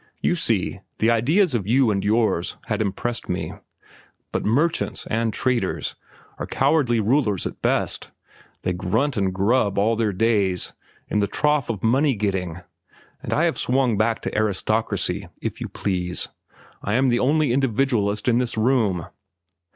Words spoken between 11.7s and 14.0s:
money getting, and I have swung